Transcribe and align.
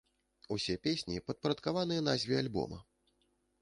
Усе 0.55 0.77
песні 0.87 1.23
падпарадкаваныя 1.29 2.09
назве 2.11 2.43
альбома. 2.43 2.85